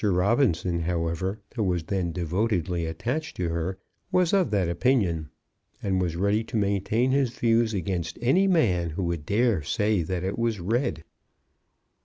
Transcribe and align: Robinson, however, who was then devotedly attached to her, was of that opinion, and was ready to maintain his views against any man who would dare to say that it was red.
Robinson, 0.03 0.79
however, 0.79 1.41
who 1.55 1.63
was 1.63 1.83
then 1.83 2.11
devotedly 2.11 2.87
attached 2.87 3.35
to 3.37 3.49
her, 3.49 3.77
was 4.11 4.33
of 4.33 4.49
that 4.49 4.67
opinion, 4.67 5.29
and 5.79 6.01
was 6.01 6.15
ready 6.15 6.43
to 6.45 6.57
maintain 6.57 7.11
his 7.11 7.29
views 7.37 7.75
against 7.75 8.17
any 8.19 8.47
man 8.47 8.89
who 8.89 9.03
would 9.03 9.27
dare 9.27 9.59
to 9.59 9.67
say 9.67 10.01
that 10.01 10.23
it 10.23 10.39
was 10.39 10.59
red. 10.59 11.03